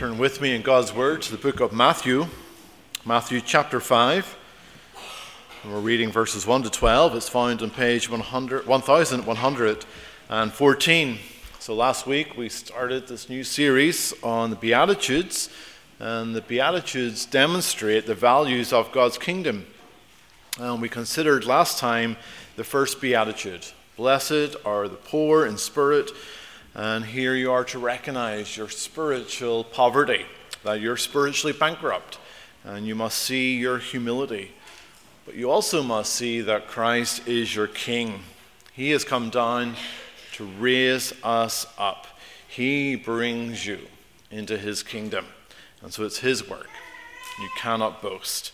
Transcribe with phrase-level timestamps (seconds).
[0.00, 2.26] turn with me in God's Word to the book of Matthew,
[3.04, 4.38] Matthew chapter 5.
[5.62, 7.16] And we're reading verses 1 to 12.
[7.16, 11.18] It's found on page 100, 1114.
[11.58, 15.50] So last week we started this new series on the Beatitudes,
[15.98, 19.66] and the Beatitudes demonstrate the values of God's kingdom.
[20.58, 22.16] And we considered last time
[22.56, 23.66] the first Beatitude
[23.98, 26.10] Blessed are the poor in spirit
[26.74, 30.26] and here you are to recognize your spiritual poverty,
[30.62, 32.18] that you're spiritually bankrupt,
[32.64, 34.52] and you must see your humility.
[35.26, 38.20] But you also must see that Christ is your King.
[38.72, 39.74] He has come down
[40.34, 42.06] to raise us up.
[42.48, 43.80] He brings you
[44.30, 45.26] into His kingdom.
[45.82, 46.68] And so it's His work.
[47.40, 48.52] You cannot boast.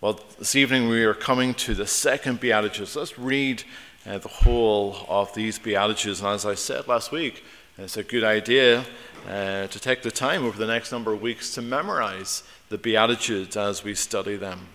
[0.00, 2.96] Well, this evening we are coming to the second Beatitudes.
[2.96, 3.64] Let's read
[4.06, 6.20] uh, the whole of these Beatitudes.
[6.20, 7.42] And as I said last week,
[7.78, 8.84] it's a good idea
[9.28, 13.56] uh, to take the time over the next number of weeks to memorize the Beatitudes
[13.56, 14.68] as we study them.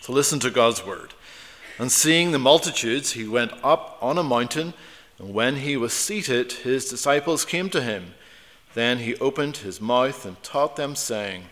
[0.00, 1.14] So listen to God's word.
[1.78, 4.74] And seeing the multitudes, he went up on a mountain,
[5.18, 8.14] and when he was seated, his disciples came to him.
[8.74, 11.44] Then he opened his mouth and taught them, saying,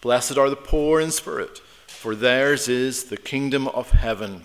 [0.00, 4.44] Blessed are the poor in spirit, for theirs is the kingdom of heaven.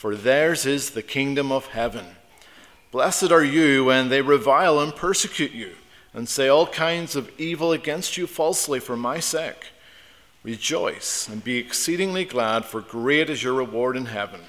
[0.00, 2.06] for theirs is the kingdom of heaven.
[2.90, 5.72] Blessed are you when they revile and persecute you,
[6.14, 9.72] and say all kinds of evil against you falsely for my sake.
[10.42, 14.40] Rejoice and be exceedingly glad, for great is your reward in heaven.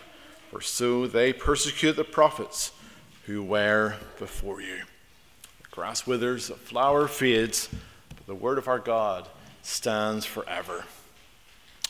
[0.52, 2.72] For so they persecute the prophets
[3.26, 4.84] who were before you.
[5.64, 7.68] The grass withers, the flower fades,
[8.08, 9.28] but the word of our God
[9.64, 10.86] stands forever.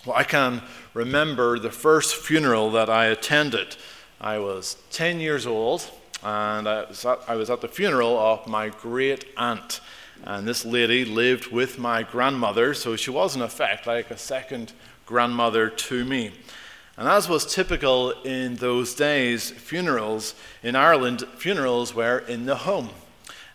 [0.03, 0.63] Well, I can
[0.95, 3.75] remember the first funeral that I attended.
[4.19, 5.87] I was 10 years old,
[6.23, 9.79] and I was at, I was at the funeral of my great aunt.
[10.23, 14.73] And this lady lived with my grandmother, so she was, in effect, like a second
[15.05, 16.31] grandmother to me.
[16.97, 20.33] And as was typical in those days, funerals
[20.63, 22.89] in Ireland, funerals were in the home.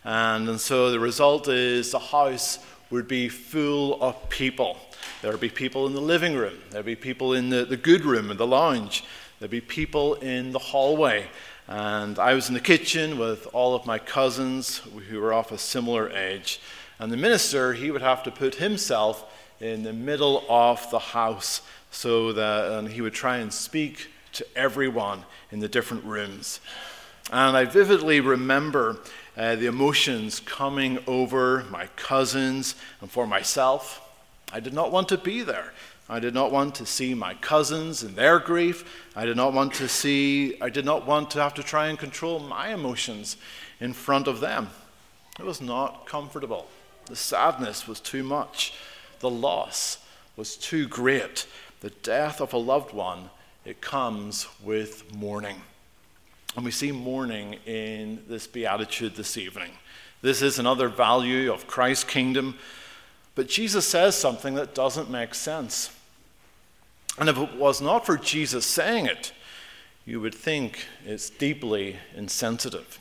[0.05, 2.59] And, and so the result is the house
[2.89, 4.77] would be full of people.
[5.21, 6.57] There would be people in the living room.
[6.69, 9.03] There would be people in the, the good room and the lounge.
[9.39, 11.27] There'd be people in the hallway.
[11.67, 15.57] And I was in the kitchen with all of my cousins who were of a
[15.57, 16.61] similar age.
[16.99, 19.25] And the minister, he would have to put himself
[19.59, 25.23] in the middle of the house so that he would try and speak to everyone
[25.51, 26.59] in the different rooms.
[27.31, 28.99] And I vividly remember
[29.35, 34.01] uh, the emotions coming over my cousins and for myself.
[34.51, 35.73] I did not want to be there.
[36.09, 39.05] I did not want to see my cousins and their grief.
[39.15, 41.99] I did not want to see, I did not want to have to try and
[41.99, 43.35] control my emotions
[43.81, 44.69] in front of them.
[45.37, 46.67] It was not comfortable.
[47.07, 48.73] The sadness was too much.
[49.19, 49.97] The loss
[50.37, 51.45] was too great.
[51.81, 53.29] The death of a loved one,
[53.65, 55.61] it comes with mourning.
[56.55, 59.71] And we see mourning in this beatitude this evening.
[60.21, 62.57] This is another value of Christ's kingdom
[63.37, 65.95] but Jesus says something that doesn't make sense.
[67.19, 69.31] And if it was not for Jesus saying it,
[70.07, 72.97] you would think it's deeply insensitive.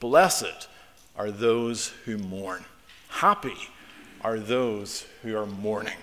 [0.00, 0.66] Blessed
[1.14, 2.64] are those who mourn.
[3.10, 3.56] Happy
[4.22, 5.98] are those who are mourning.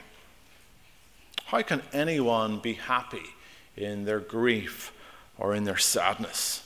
[1.45, 3.25] How can anyone be happy
[3.75, 4.93] in their grief
[5.39, 6.63] or in their sadness?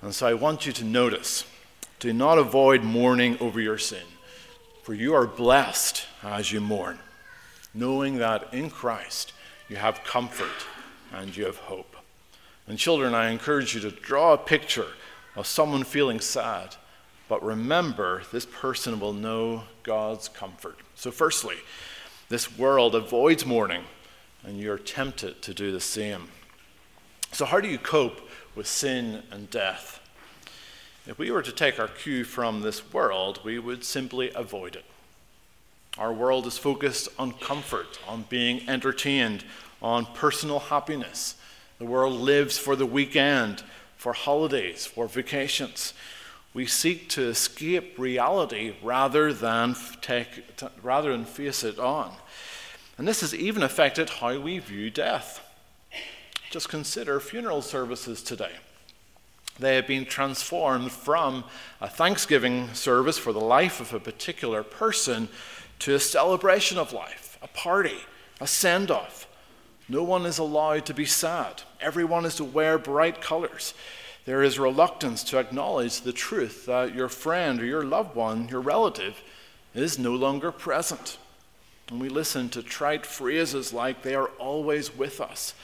[0.00, 1.44] And so I want you to notice
[1.98, 4.04] do not avoid mourning over your sin.
[4.82, 6.98] For you are blessed as you mourn,
[7.72, 9.32] knowing that in Christ
[9.68, 10.66] you have comfort
[11.12, 11.96] and you have hope.
[12.66, 14.88] And children, I encourage you to draw a picture
[15.36, 16.74] of someone feeling sad,
[17.28, 20.78] but remember this person will know God's comfort.
[20.94, 21.56] So, firstly,
[22.28, 23.84] this world avoids mourning,
[24.42, 26.28] and you're tempted to do the same.
[27.30, 28.20] So, how do you cope
[28.54, 30.00] with sin and death?
[31.04, 34.84] If we were to take our cue from this world, we would simply avoid it.
[35.98, 39.44] Our world is focused on comfort, on being entertained,
[39.82, 41.34] on personal happiness.
[41.78, 43.64] The world lives for the weekend,
[43.96, 45.92] for holidays, for vacations.
[46.54, 50.28] We seek to escape reality rather than, take,
[50.82, 52.12] rather than face it on.
[52.96, 55.44] And this has even affected how we view death.
[56.50, 58.52] Just consider funeral services today.
[59.58, 61.44] They have been transformed from
[61.80, 65.28] a thanksgiving service for the life of a particular person
[65.80, 67.98] to a celebration of life, a party,
[68.40, 69.26] a send off.
[69.88, 71.62] No one is allowed to be sad.
[71.80, 73.74] Everyone is to wear bright colors.
[74.24, 78.60] There is reluctance to acknowledge the truth that your friend or your loved one, your
[78.60, 79.20] relative,
[79.74, 81.18] is no longer present.
[81.88, 85.54] And we listen to trite phrases like, they are always with us.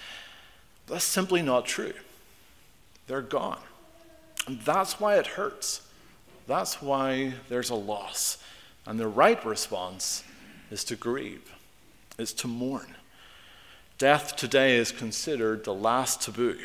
[0.89, 1.95] That's simply not true.
[3.07, 3.61] They're gone.
[4.49, 5.83] And that's why it hurts.
[6.47, 8.39] That's why there's a loss.
[8.87, 10.25] And the right response
[10.71, 11.53] is to grieve,
[12.17, 12.95] is to mourn.
[13.99, 16.57] Death today is considered the last taboo.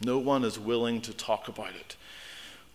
[0.00, 1.96] No one is willing to talk about it.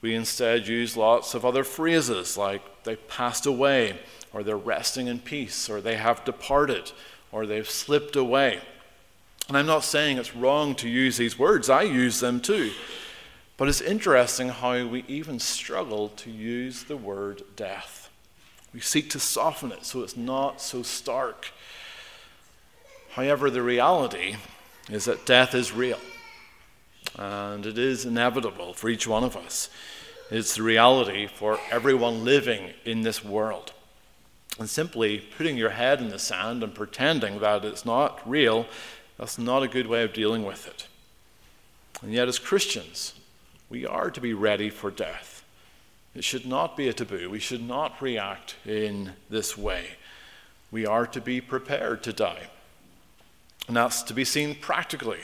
[0.01, 3.97] We instead use lots of other phrases like they passed away,
[4.33, 6.91] or they're resting in peace, or they have departed,
[7.31, 8.59] or they've slipped away.
[9.47, 12.73] And I'm not saying it's wrong to use these words, I use them too.
[13.63, 18.09] But it's interesting how we even struggle to use the word death.
[18.73, 21.47] We seek to soften it so it's not so stark.
[23.11, 24.35] However, the reality
[24.89, 26.01] is that death is real
[27.17, 29.69] and it is inevitable for each one of us.
[30.29, 33.71] It's the reality for everyone living in this world.
[34.59, 38.65] And simply putting your head in the sand and pretending that it's not real,
[39.17, 40.85] that's not a good way of dealing with it.
[42.01, 43.13] And yet, as Christians,
[43.73, 45.43] we are to be ready for death.
[46.13, 47.31] It should not be a taboo.
[47.31, 49.95] We should not react in this way.
[50.71, 52.51] We are to be prepared to die.
[53.67, 55.21] And that's to be seen practically.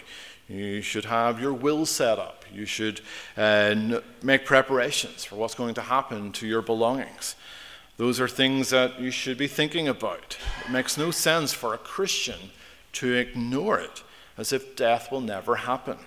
[0.48, 2.44] You should have your will set up.
[2.52, 3.02] You should
[3.38, 7.36] uh, make preparations for what's going to happen to your belongings.
[7.98, 10.38] Those are things that you should be thinking about.
[10.66, 12.50] It makes no sense for a Christian
[12.94, 14.02] to ignore it
[14.40, 16.00] as if death will never happen.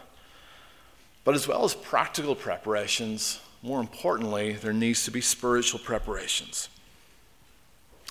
[1.24, 6.68] But as well as practical preparations, more importantly, there needs to be spiritual preparations.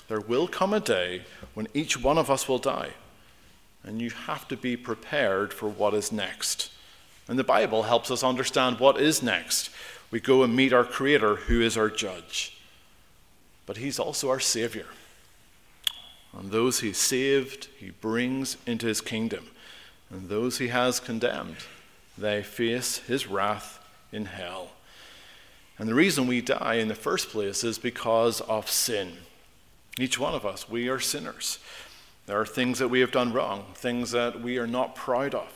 [0.08, 1.24] There will come a day
[1.54, 2.92] when each one of us will die
[3.84, 6.72] and you have to be prepared for what is next.
[7.28, 9.70] And the Bible helps us understand what is next.
[10.12, 12.58] We go and meet our Creator, who is our judge.
[13.66, 14.88] But He's also our Savior.
[16.38, 19.48] And those He saved, He brings into His kingdom.
[20.10, 21.58] And those He has condemned,
[22.22, 23.80] they face His wrath
[24.12, 24.70] in hell.
[25.78, 29.14] And the reason we die in the first place is because of sin.
[30.00, 31.60] Each one of us, we are sinners.
[32.28, 35.52] There are things that we have done wrong, things that we are not proud of.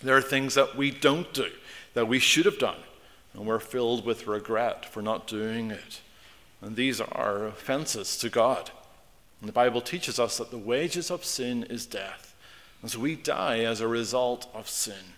[0.00, 1.50] There are things that we don't do
[1.94, 2.78] that we should have done,
[3.34, 6.00] and we're filled with regret for not doing it.
[6.60, 8.70] And these are offenses to God.
[9.40, 12.34] And the Bible teaches us that the wages of sin is death.
[12.80, 15.14] And so we die as a result of sin.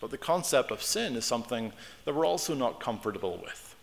[0.00, 1.72] But the concept of sin is something
[2.04, 3.74] that we're also not comfortable with.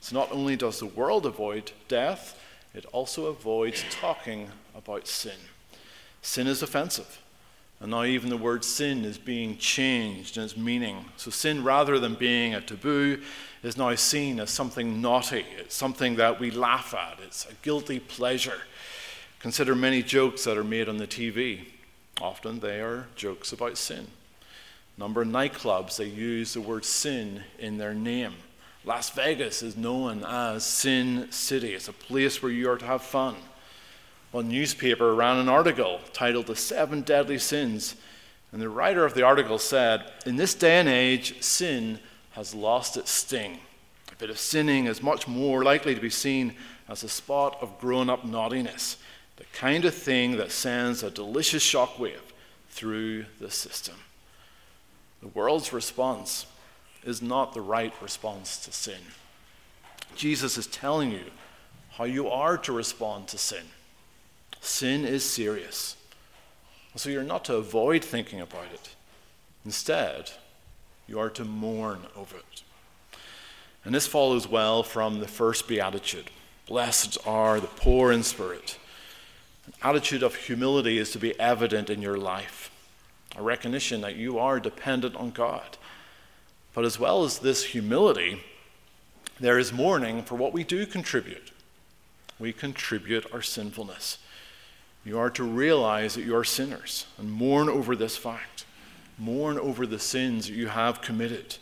[0.00, 2.38] So not only does the world avoid death,
[2.74, 5.38] it also avoids talking about sin.
[6.22, 7.20] Sin is offensive.
[7.80, 11.04] And now, even the word sin is being changed in its meaning.
[11.16, 13.22] So, sin, rather than being a taboo,
[13.62, 15.46] is now seen as something naughty.
[15.56, 17.20] It's something that we laugh at.
[17.24, 18.62] It's a guilty pleasure.
[19.38, 21.66] Consider many jokes that are made on the TV.
[22.20, 24.08] Often they are jokes about sin.
[24.98, 28.34] Number of nightclubs, they use the word sin in their name.
[28.84, 31.74] Las Vegas is known as Sin City.
[31.74, 33.36] It's a place where you are to have fun.
[34.32, 37.94] One newspaper ran an article titled The Seven Deadly Sins,
[38.50, 42.00] and the writer of the article said, In this day and age, sin
[42.32, 43.58] has lost its sting.
[44.10, 46.54] A bit of sinning is much more likely to be seen
[46.88, 48.96] as a spot of grown up naughtiness,
[49.36, 52.32] the kind of thing that sends a delicious shockwave
[52.68, 53.94] through the system.
[55.20, 56.46] The world's response
[57.04, 59.00] is not the right response to sin.
[60.16, 61.24] Jesus is telling you
[61.90, 63.64] how you are to respond to sin.
[64.60, 65.96] Sin is serious.
[66.96, 68.94] So you're not to avoid thinking about it.
[69.64, 70.32] Instead,
[71.06, 72.62] you are to mourn over it.
[73.84, 76.30] And this follows well from the first beatitude
[76.66, 78.76] Blessed are the poor in spirit.
[79.66, 82.57] An attitude of humility is to be evident in your life,
[83.38, 85.78] a recognition that you are dependent on God
[86.78, 88.40] but as well as this humility,
[89.40, 91.50] there is mourning for what we do contribute.
[92.38, 94.18] We contribute our sinfulness.
[95.04, 98.64] You are to realize that you are sinners and mourn over this fact.
[99.18, 101.56] Mourn over the sins that you have committed.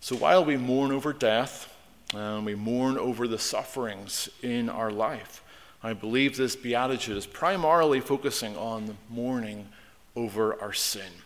[0.00, 1.74] So while we mourn over death
[2.12, 5.42] and we mourn over the sufferings in our life,
[5.82, 9.68] I believe this beatitude is primarily focusing on mourning
[10.16, 11.22] over our sin.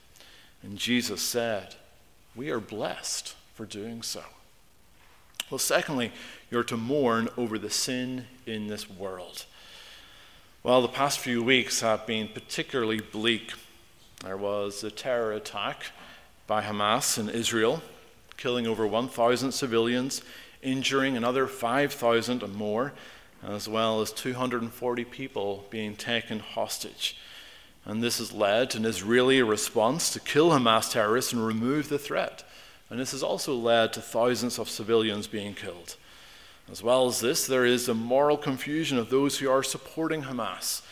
[0.62, 1.76] And Jesus said,
[2.34, 4.22] We are blessed for doing so.
[5.50, 6.12] Well, secondly,
[6.50, 9.46] you're to mourn over the sin in this world.
[10.62, 13.52] Well, the past few weeks have been particularly bleak.
[14.24, 15.86] There was a terror attack
[16.46, 17.82] by Hamas in Israel,
[18.36, 20.22] killing over 1,000 civilians,
[20.62, 22.92] injuring another 5,000 and more,
[23.42, 27.16] as well as 240 people being taken hostage.
[27.88, 31.98] And this has led to an Israeli response to kill Hamas terrorists and remove the
[31.98, 32.44] threat.
[32.90, 35.96] And this has also led to thousands of civilians being killed.
[36.70, 40.82] As well as this, there is a moral confusion of those who are supporting Hamas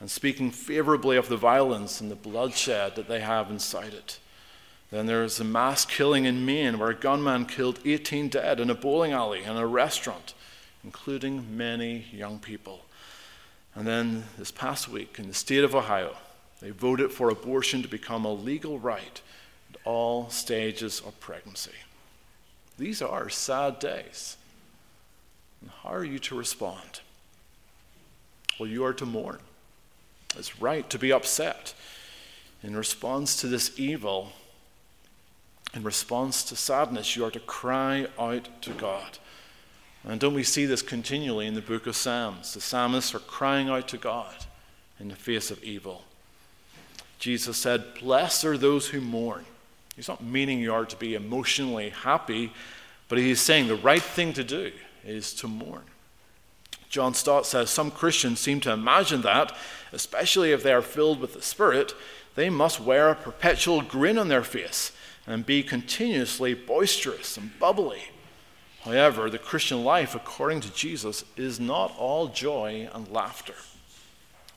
[0.00, 4.14] and speaking favorably of the violence and the bloodshed that they have incited.
[4.90, 8.70] Then there is a mass killing in Maine where a gunman killed 18 dead in
[8.70, 10.34] a bowling alley and a restaurant,
[10.82, 12.86] including many young people.
[13.76, 16.16] And then this past week in the state of Ohio,
[16.60, 19.20] they voted for abortion to become a legal right
[19.72, 21.72] at all stages of pregnancy.
[22.78, 24.36] These are sad days.
[25.60, 27.00] And how are you to respond?
[28.58, 29.38] Well, you are to mourn.
[30.36, 31.74] It's right to be upset.
[32.62, 34.32] In response to this evil,
[35.74, 39.18] in response to sadness, you are to cry out to God.
[40.04, 42.54] And don't we see this continually in the book of Psalms?
[42.54, 44.34] The psalmists are crying out to God
[44.98, 46.04] in the face of evil.
[47.20, 49.44] Jesus said, Blessed are those who mourn.
[49.94, 52.52] He's not meaning you are to be emotionally happy,
[53.08, 54.72] but he's saying the right thing to do
[55.04, 55.82] is to mourn.
[56.88, 59.54] John Stott says some Christians seem to imagine that,
[59.92, 61.94] especially if they are filled with the Spirit,
[62.34, 64.92] they must wear a perpetual grin on their face
[65.26, 68.04] and be continuously boisterous and bubbly.
[68.80, 73.54] However, the Christian life, according to Jesus, is not all joy and laughter.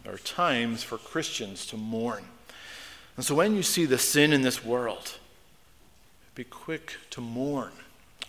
[0.03, 2.25] There are times for Christians to mourn.
[3.15, 5.17] And so when you see the sin in this world,
[6.35, 7.73] be quick to mourn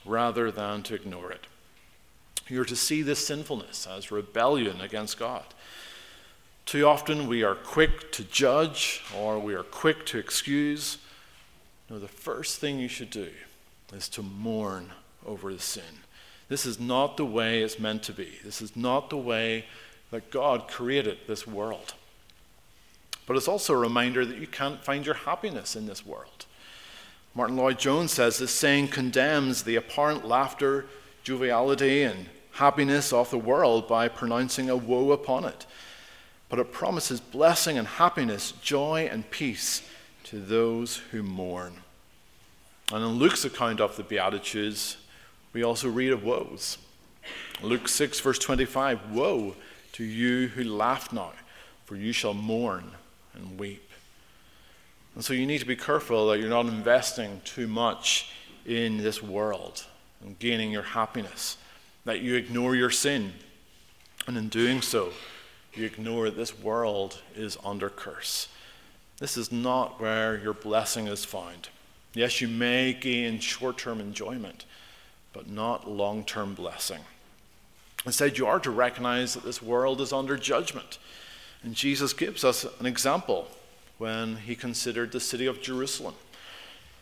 [0.04, 1.46] rather than to ignore it.
[2.48, 5.44] You're to see this sinfulness as rebellion against God.
[6.66, 10.98] Too often we are quick to judge or we are quick to excuse.
[11.88, 13.30] No, the first thing you should do
[13.92, 14.90] is to mourn
[15.26, 15.82] over the sin.
[16.48, 18.38] This is not the way it's meant to be.
[18.44, 19.64] This is not the way
[20.10, 21.94] that God created this world.
[23.26, 26.46] But it's also a reminder that you can't find your happiness in this world.
[27.34, 30.86] Martyn Lloyd-Jones says this saying condemns the apparent laughter,
[31.24, 35.66] joviality, and happiness of the world by pronouncing a woe upon it.
[36.48, 39.82] But it promises blessing and happiness, joy and peace
[40.24, 41.74] to those who mourn.
[42.92, 44.98] And in Luke's account of the Beatitudes,
[45.52, 46.78] we also read of woes.
[47.62, 49.56] Luke 6, verse 25 Woe
[49.92, 51.32] to you who laugh now,
[51.86, 52.92] for you shall mourn
[53.34, 53.90] and weep.
[55.14, 58.30] And so you need to be careful that you're not investing too much
[58.66, 59.84] in this world
[60.24, 61.56] and gaining your happiness,
[62.04, 63.32] that you ignore your sin.
[64.26, 65.10] And in doing so,
[65.74, 68.48] you ignore that this world is under curse.
[69.18, 71.68] This is not where your blessing is found.
[72.14, 74.64] Yes, you may gain short term enjoyment,
[75.32, 77.00] but not long term blessing.
[78.06, 80.98] Instead, you are to recognize that this world is under judgment
[81.64, 83.48] and Jesus gives us an example
[83.96, 86.14] when he considered the city of Jerusalem.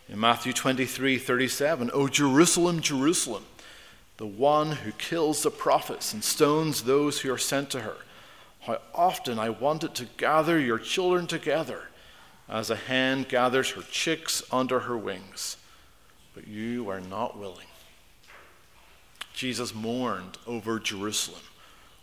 [0.08, 3.44] In Matthew 23 37, O Jerusalem, Jerusalem,
[4.18, 7.96] the one who kills the prophets and stones those who are sent to her.
[8.60, 11.88] How often I wanted to gather your children together
[12.48, 15.56] as a hen gathers her chicks under her wings,
[16.34, 17.66] but you are not willing.
[19.34, 21.42] Jesus mourned over Jerusalem,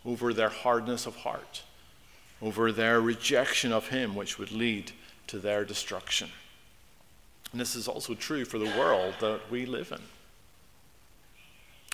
[0.04, 1.62] over their hardness of heart
[2.42, 4.92] over their rejection of him, which would lead
[5.26, 6.28] to their destruction.
[7.52, 10.00] And this is also true for the world that we live in.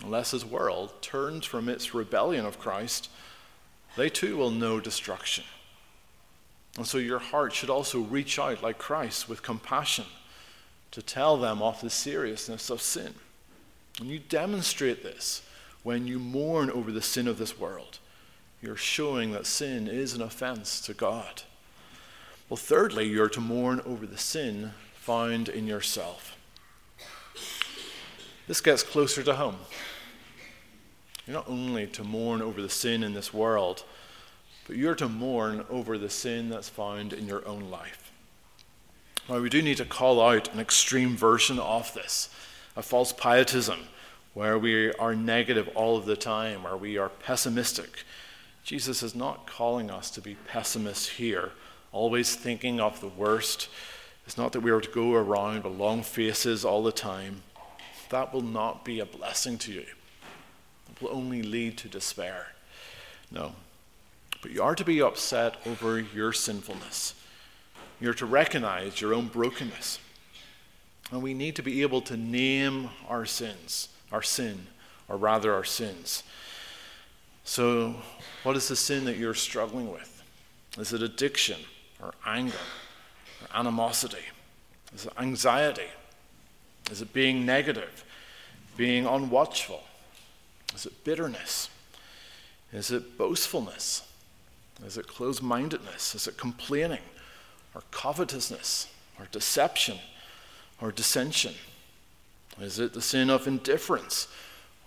[0.05, 3.09] Unless this world turns from its rebellion of Christ,
[3.97, 5.45] they too will know destruction.
[6.77, 10.05] And so your heart should also reach out like Christ with compassion
[10.91, 13.15] to tell them of the seriousness of sin.
[13.99, 15.43] And you demonstrate this
[15.83, 17.99] when you mourn over the sin of this world
[18.67, 21.43] you're showing that sin is an offense to God.
[22.49, 26.37] Well, thirdly, you're to mourn over the sin found in yourself.
[28.49, 29.59] This gets closer to home.
[31.27, 33.85] You're not only to mourn over the sin in this world,
[34.67, 38.11] but you're to mourn over the sin that's found in your own life.
[39.29, 42.31] Now, we do need to call out an extreme version of this,
[42.77, 43.81] a false pietism
[44.35, 48.05] where we are negative all of the time, or we are pessimistic.
[48.67, 51.53] Jesus is not calling us to be pessimists here,
[51.93, 53.69] always thinking of the worst.
[54.27, 57.45] It's not that we are to go around with long faces all the time.
[58.11, 59.87] That will not be a blessing to you.
[60.91, 62.49] It will only lead to despair.
[63.31, 63.53] No.
[64.43, 67.15] But you are to be upset over your sinfulness.
[68.01, 70.01] You're to recognize your own brokenness.
[71.13, 74.69] And we need to be able to name our sins our sin,
[75.09, 76.23] or rather our sins.
[77.47, 77.95] So,
[78.43, 80.23] what is the sin that you're struggling with?
[80.79, 81.61] Is it addiction,
[82.03, 82.59] or anger,
[83.41, 84.25] or animosity?
[84.93, 85.87] Is it anxiety?
[86.91, 88.05] Is it being negative,
[88.77, 89.79] being unwatchful?
[90.75, 91.71] Is it bitterness?
[92.73, 94.03] Is it boastfulness?
[94.85, 96.17] Is it closed mindedness?
[96.17, 97.03] Is it complaining,
[97.77, 98.89] or covetousness,
[99.21, 99.99] or deception,
[100.83, 101.55] or dissension?
[102.61, 104.27] Is it the sin of indifference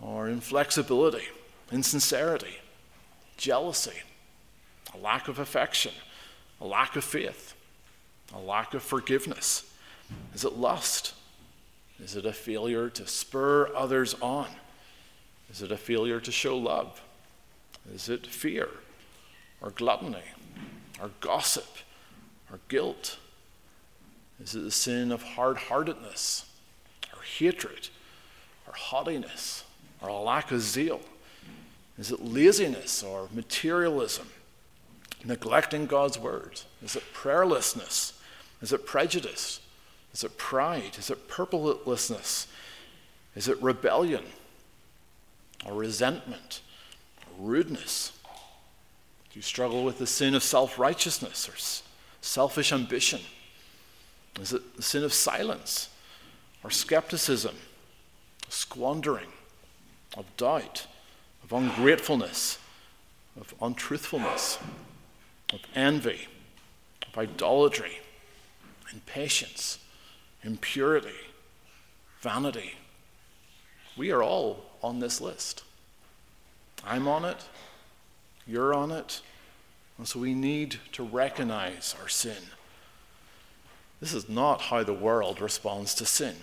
[0.01, 1.23] or inflexibility,
[1.71, 2.57] insincerity,
[3.37, 4.01] jealousy,
[4.93, 5.93] a lack of affection,
[6.61, 7.53] a lack of faith,
[8.33, 9.71] a lack of forgiveness?
[10.33, 11.13] Is it lust?
[12.01, 14.47] Is it a failure to spur others on?
[15.51, 17.01] Is it a failure to show love?
[17.93, 18.69] Is it fear
[19.61, 20.23] or gluttony
[21.01, 21.67] or gossip
[22.51, 23.17] or guilt?
[24.41, 26.45] Is it the sin of hard heartedness
[27.13, 27.89] or hatred
[28.67, 29.63] or haughtiness
[30.01, 31.01] or a lack of zeal?
[31.99, 34.27] Is it laziness or materialism?
[35.23, 36.61] Neglecting God's word?
[36.81, 38.13] Is it prayerlessness?
[38.61, 39.59] Is it prejudice?
[40.13, 40.95] Is it pride?
[40.97, 42.47] Is it purposelessness?
[43.35, 44.23] Is it rebellion
[45.65, 46.61] or resentment
[47.27, 48.13] or rudeness?
[48.33, 51.53] Do you struggle with the sin of self righteousness or
[52.21, 53.19] selfish ambition?
[54.41, 55.89] Is it the sin of silence?
[56.63, 57.55] or skepticism,
[58.49, 59.27] squandering,
[60.17, 60.87] of doubt,
[61.43, 62.59] of ungratefulness,
[63.39, 64.59] of untruthfulness,
[65.53, 66.27] of envy,
[67.07, 67.99] of idolatry,
[68.93, 69.79] impatience,
[70.43, 71.09] impurity,
[72.21, 72.75] vanity.
[73.97, 75.63] We are all on this list.
[76.85, 77.43] I'm on it,
[78.47, 79.21] you're on it,
[79.97, 82.37] and so we need to recognize our sin.
[83.99, 86.35] This is not how the world responds to sin.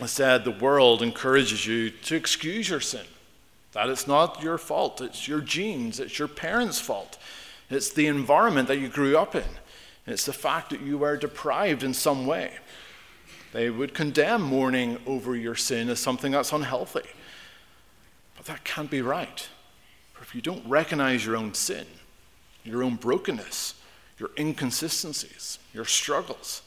[0.00, 3.06] Instead, the world encourages you to excuse your sin,
[3.72, 7.18] that it's not your fault, it's your genes, it's your parents' fault,
[7.68, 9.44] it's the environment that you grew up in,
[10.06, 12.52] it's the fact that you were deprived in some way.
[13.52, 17.08] They would condemn mourning over your sin as something that's unhealthy.
[18.36, 19.48] But that can't be right.
[20.12, 21.86] For if you don't recognize your own sin,
[22.64, 23.74] your own brokenness,
[24.18, 26.62] your inconsistencies, your struggles,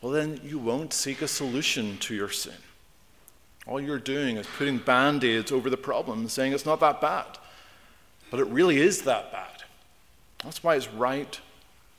[0.00, 2.54] well, then you won't seek a solution to your sin.
[3.66, 7.00] All you're doing is putting band aids over the problem and saying it's not that
[7.00, 7.38] bad.
[8.30, 9.62] But it really is that bad.
[10.42, 11.38] That's why it's right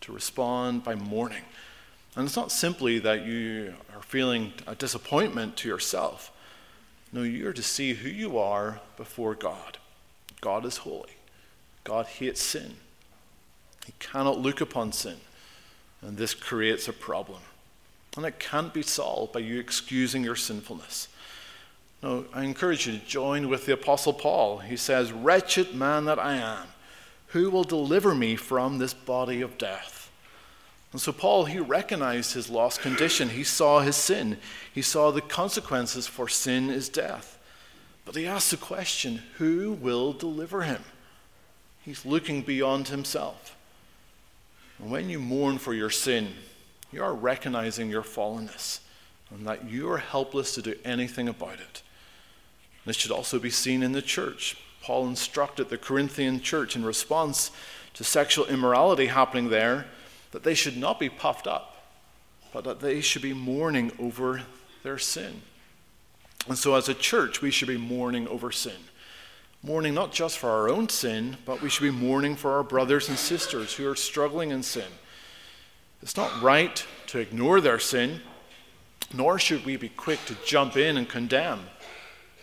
[0.02, 1.43] to respond by mourning.
[2.15, 6.32] And it's not simply that you are feeling a disappointment to yourself.
[7.12, 9.78] No, you're to see who you are before God.
[10.41, 11.12] God is holy.
[11.84, 12.76] God hates sin.
[13.86, 15.17] He cannot look upon sin.
[16.02, 17.39] And this creates a problem.
[18.17, 21.08] And it can't be solved by you excusing your sinfulness.
[22.04, 24.60] No, I encourage you to join with the Apostle Paul.
[24.60, 26.68] He says, Wretched man that I am,
[27.28, 30.12] who will deliver me from this body of death?
[30.92, 33.30] And so, Paul, he recognized his lost condition.
[33.30, 34.38] He saw his sin.
[34.74, 37.39] He saw the consequences for sin is death.
[38.04, 40.84] But he asked the question who will deliver him?
[41.84, 43.56] He's looking beyond himself.
[44.78, 46.34] And when you mourn for your sin,
[46.92, 48.82] you are recognizing your fallenness
[49.32, 51.82] and that you are helpless to do anything about it.
[52.86, 54.58] This should also be seen in the church.
[54.82, 57.52] Paul instructed the Corinthian church in response
[57.93, 59.86] to sexual immorality happening there
[60.32, 61.86] that they should not be puffed up,
[62.52, 64.41] but that they should be mourning over
[64.82, 65.41] their sin.
[66.48, 68.74] And so, as a church, we should be mourning over sin.
[69.62, 73.08] Mourning not just for our own sin, but we should be mourning for our brothers
[73.08, 74.91] and sisters who are struggling in sin
[76.04, 78.19] it's not right to ignore their sin,
[79.13, 81.62] nor should we be quick to jump in and condemn.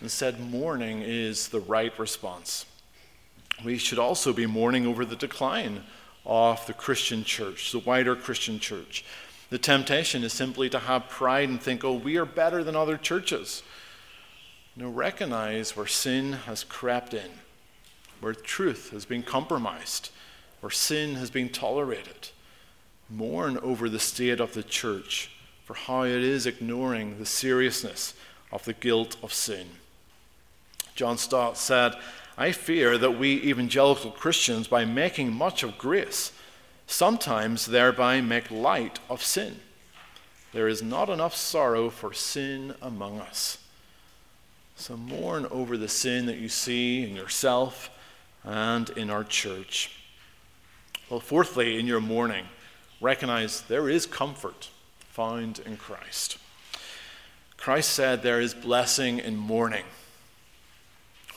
[0.01, 2.65] Instead, mourning is the right response.
[3.63, 5.83] We should also be mourning over the decline
[6.25, 9.05] of the Christian church, the wider Christian church.
[9.49, 12.97] The temptation is simply to have pride and think, oh, we are better than other
[12.97, 13.63] churches.
[14.75, 17.29] No, recognize where sin has crept in,
[18.21, 20.09] where truth has been compromised,
[20.61, 22.29] where sin has been tolerated
[23.11, 25.29] mourn over the state of the church,
[25.65, 28.13] for how it is ignoring the seriousness
[28.51, 29.67] of the guilt of sin.
[30.95, 31.93] John Stott said,
[32.37, 36.31] I fear that we evangelical Christians, by making much of grace,
[36.87, 39.59] sometimes thereby make light of sin.
[40.53, 43.57] There is not enough sorrow for sin among us.
[44.75, 47.89] So mourn over the sin that you see in yourself
[48.43, 49.91] and in our church.
[51.09, 52.45] Well, fourthly, in your mourning,
[52.99, 54.69] recognize there is comfort
[55.09, 56.37] found in Christ.
[57.57, 59.83] Christ said there is blessing in mourning.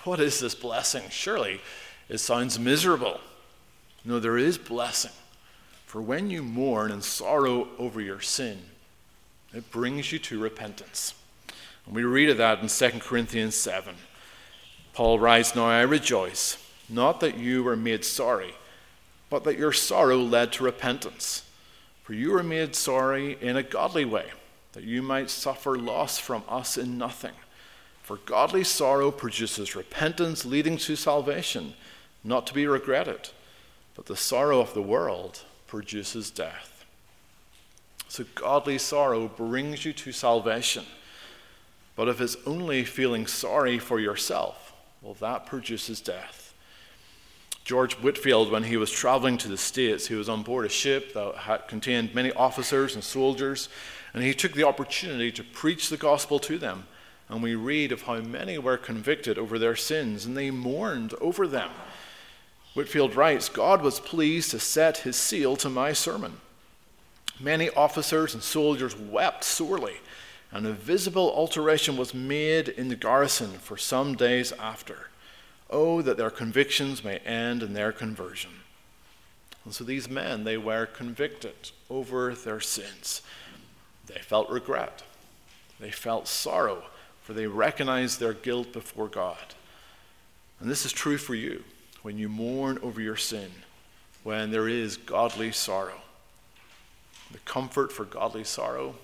[0.04, 1.04] What is this blessing?
[1.10, 1.60] Surely
[2.08, 3.20] it sounds miserable.
[4.04, 5.12] No, there is blessing.
[5.86, 8.58] For when you mourn and sorrow over your sin,
[9.54, 11.14] it brings you to repentance.
[11.86, 13.94] And we read of that in 2 Corinthians 7.
[14.92, 18.54] Paul writes, Now I rejoice, not that you were made sorry,
[19.30, 21.48] but that your sorrow led to repentance.
[22.02, 24.30] For you were made sorry in a godly way,
[24.72, 27.32] that you might suffer loss from us in nothing.
[28.04, 31.72] For godly sorrow produces repentance leading to salvation,
[32.22, 33.30] not to be regretted.
[33.94, 36.84] But the sorrow of the world produces death.
[38.08, 40.84] So godly sorrow brings you to salvation.
[41.96, 46.52] But if it's only feeling sorry for yourself, well, that produces death.
[47.64, 51.14] George Whitefield, when he was traveling to the States, he was on board a ship
[51.14, 53.70] that had contained many officers and soldiers,
[54.12, 56.86] and he took the opportunity to preach the gospel to them.
[57.34, 61.48] And we read of how many were convicted over their sins and they mourned over
[61.48, 61.72] them.
[62.74, 66.34] Whitefield writes God was pleased to set his seal to my sermon.
[67.40, 69.96] Many officers and soldiers wept sorely,
[70.52, 75.08] and a visible alteration was made in the garrison for some days after.
[75.68, 78.52] Oh, that their convictions may end in their conversion.
[79.64, 83.22] And so these men, they were convicted over their sins.
[84.06, 85.02] They felt regret.
[85.80, 86.84] They felt sorrow
[87.24, 89.54] for they recognize their guilt before God.
[90.60, 91.64] And this is true for you
[92.02, 93.50] when you mourn over your sin,
[94.22, 96.02] when there is godly sorrow.
[97.32, 98.94] The comfort for godly sorrow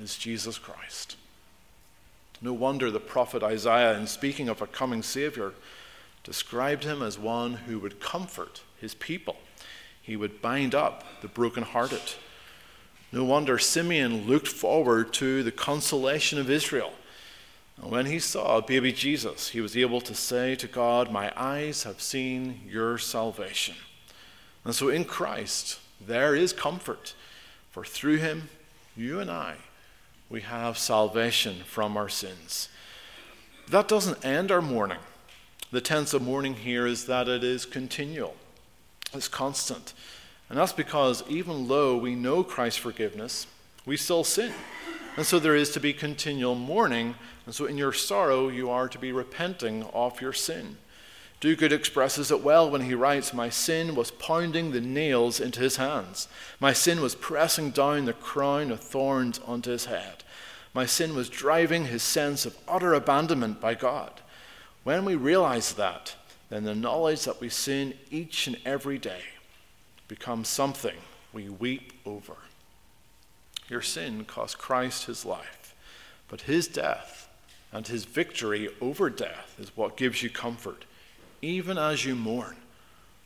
[0.00, 1.16] is Jesus Christ.
[2.42, 5.54] No wonder the prophet Isaiah, in speaking of a coming Savior,
[6.22, 9.38] described him as one who would comfort his people.
[10.02, 12.12] He would bind up the brokenhearted.
[13.10, 16.92] No wonder Simeon looked forward to the consolation of Israel
[17.80, 22.00] when he saw baby Jesus, he was able to say to God, My eyes have
[22.00, 23.74] seen your salvation.
[24.64, 27.14] And so in Christ, there is comfort,
[27.70, 28.48] for through him,
[28.96, 29.56] you and I,
[30.30, 32.68] we have salvation from our sins.
[33.68, 34.98] That doesn't end our mourning.
[35.70, 38.36] The tense of mourning here is that it is continual,
[39.12, 39.92] it's constant.
[40.48, 43.46] And that's because even though we know Christ's forgiveness,
[43.86, 44.52] we still sin.
[45.16, 47.14] And so there is to be continual mourning.
[47.46, 50.76] And so in your sorrow, you are to be repenting of your sin.
[51.40, 55.76] Duguid expresses it well when he writes, My sin was pounding the nails into his
[55.76, 56.26] hands.
[56.58, 60.24] My sin was pressing down the crown of thorns onto his head.
[60.72, 64.22] My sin was driving his sense of utter abandonment by God.
[64.82, 66.16] When we realize that,
[66.48, 69.22] then the knowledge that we sin each and every day
[70.08, 70.96] becomes something
[71.32, 72.36] we weep over.
[73.74, 75.74] Your sin cost Christ his life,
[76.28, 77.28] but his death
[77.72, 80.84] and his victory over death is what gives you comfort,
[81.42, 82.54] even as you mourn,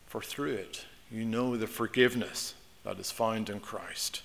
[0.07, 4.23] for through it you know the forgiveness that is found in Christ.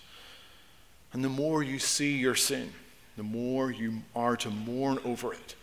[1.13, 2.73] And the more you see your sin,
[3.19, 5.55] the more you are to mourn over it.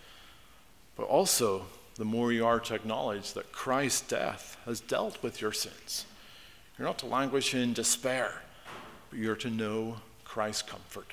[0.95, 5.53] But also, the more you are to acknowledge that Christ's death has dealt with your
[5.53, 6.05] sins.
[6.77, 8.43] You're not to languish in despair,
[9.09, 9.97] but you're to know
[10.31, 11.11] Christ's comfort.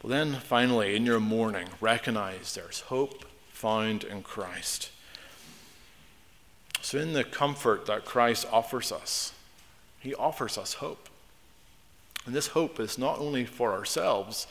[0.00, 4.90] Well, then, finally, in your mourning, recognize there's hope found in Christ.
[6.80, 9.32] So, in the comfort that Christ offers us,
[9.98, 11.08] he offers us hope.
[12.26, 14.46] And this hope is not only for ourselves,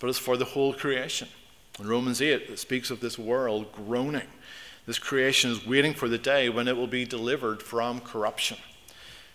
[0.00, 1.28] but it's for the whole creation.
[1.78, 4.26] In Romans 8, it speaks of this world groaning.
[4.86, 8.58] This creation is waiting for the day when it will be delivered from corruption.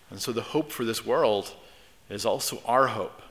[0.10, 1.56] And so the hope for this world
[2.10, 3.22] is also our hope.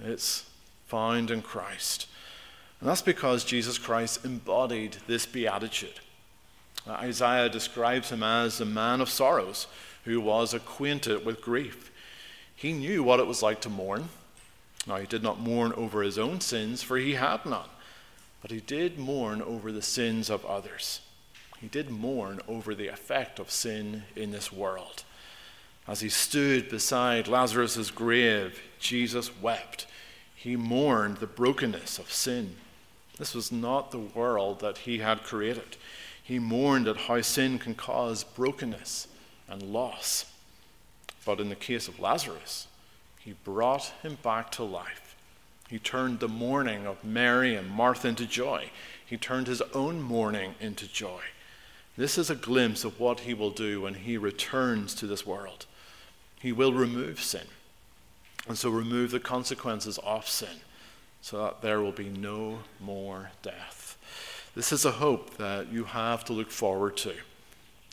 [0.00, 0.48] It's
[0.86, 2.06] found in Christ.
[2.80, 6.00] And that's because Jesus Christ embodied this beatitude.
[6.88, 9.68] Isaiah describes him as a man of sorrows
[10.04, 11.92] who was acquainted with grief.
[12.54, 14.08] He knew what it was like to mourn.
[14.86, 17.68] Now, he did not mourn over his own sins, for he had none,
[18.40, 21.00] but he did mourn over the sins of others.
[21.60, 25.04] He did mourn over the effect of sin in this world.
[25.86, 29.86] As he stood beside Lazarus' grave, Jesus wept
[30.34, 32.56] He mourned the brokenness of sin.
[33.18, 35.76] This was not the world that he had created.
[36.22, 39.08] He mourned at how sin can cause brokenness
[39.48, 40.26] and loss.
[41.24, 42.66] But in the case of Lazarus,
[43.20, 45.14] he brought him back to life.
[45.68, 48.70] He turned the mourning of Mary and Martha into joy.
[49.04, 51.22] He turned his own mourning into joy.
[51.96, 55.66] This is a glimpse of what he will do when he returns to this world.
[56.42, 57.46] He will remove sin,
[58.48, 60.60] and so remove the consequences of sin,
[61.20, 63.96] so that there will be no more death.
[64.56, 67.14] This is a hope that you have to look forward to.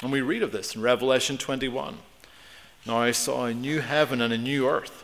[0.02, 2.00] And we read of this in Revelation 21.
[2.88, 5.04] Now I saw a new heaven and a new earth,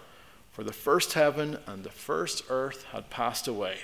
[0.51, 3.81] for the first heaven and the first earth had passed away.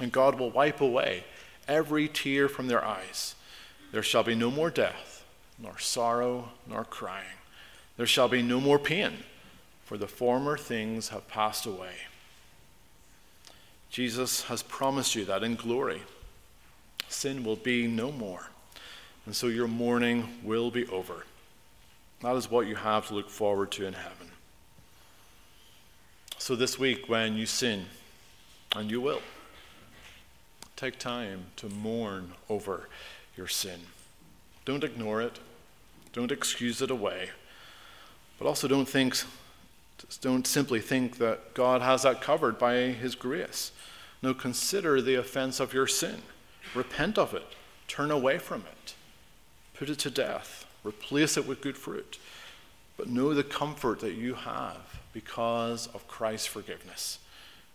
[0.00, 1.24] And God will wipe away
[1.68, 3.34] every tear from their eyes.
[3.92, 5.26] There shall be no more death,
[5.58, 7.36] nor sorrow, nor crying.
[8.00, 9.12] There shall be no more pain,
[9.84, 11.92] for the former things have passed away.
[13.90, 16.00] Jesus has promised you that in glory,
[17.10, 18.48] sin will be no more.
[19.26, 21.26] And so your mourning will be over.
[22.22, 24.30] That is what you have to look forward to in heaven.
[26.38, 27.84] So this week, when you sin,
[28.74, 29.20] and you will,
[30.74, 32.88] take time to mourn over
[33.36, 33.80] your sin.
[34.64, 35.38] Don't ignore it.
[36.14, 37.28] Don't excuse it away.
[38.40, 39.16] But also don't think
[40.22, 43.70] don't simply think that God has that covered by his grace.
[44.22, 46.22] No, consider the offense of your sin.
[46.74, 47.46] Repent of it.
[47.86, 48.94] Turn away from it.
[49.74, 50.66] Put it to death.
[50.82, 52.18] Replace it with good fruit.
[52.96, 57.18] But know the comfort that you have because of Christ's forgiveness.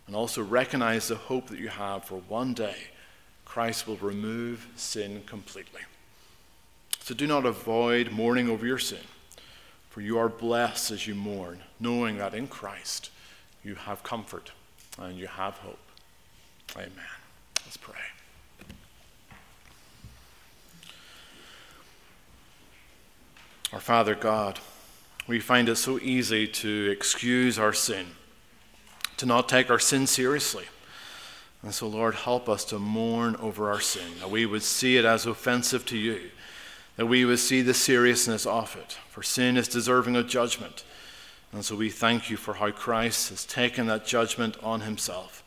[0.06, 2.76] And also recognize the hope that you have for one day
[3.44, 5.80] Christ will remove sin completely.
[7.00, 8.98] So do not avoid mourning over your sin,
[9.96, 13.08] for you are blessed as you mourn, knowing that in Christ
[13.64, 14.52] you have comfort
[14.98, 15.78] and you have hope.
[16.74, 16.90] Amen.
[17.64, 17.94] Let's pray.
[23.72, 24.58] Our Father God,
[25.26, 28.04] we find it so easy to excuse our sin,
[29.16, 30.66] to not take our sin seriously
[31.66, 35.04] and so, Lord, help us to mourn over our sin, that we would see it
[35.04, 36.30] as offensive to you,
[36.96, 38.98] that we would see the seriousness of it.
[39.10, 40.84] For sin is deserving of judgment.
[41.52, 45.42] And so we thank you for how Christ has taken that judgment on himself.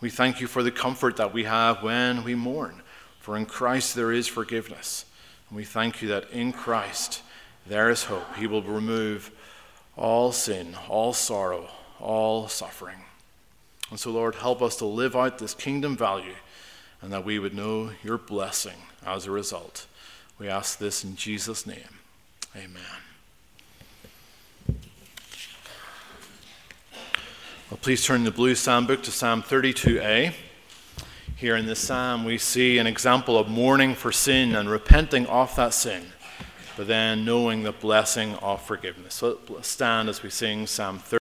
[0.00, 2.82] We thank you for the comfort that we have when we mourn,
[3.20, 5.06] for in Christ there is forgiveness.
[5.48, 7.22] And we thank you that in Christ
[7.66, 8.36] there is hope.
[8.36, 9.30] He will remove
[9.96, 12.98] all sin, all sorrow, all suffering.
[13.90, 16.34] And so, Lord, help us to live out this kingdom value
[17.00, 19.86] and that we would know your blessing as a result.
[20.38, 22.00] We ask this in Jesus' name.
[22.54, 22.82] Amen.
[27.70, 30.34] Well, please turn the blue psalm book to Psalm 32a.
[31.36, 35.54] Here in this psalm, we see an example of mourning for sin and repenting of
[35.56, 36.12] that sin,
[36.76, 39.14] but then knowing the blessing of forgiveness.
[39.14, 41.25] So stand as we sing Psalm 30.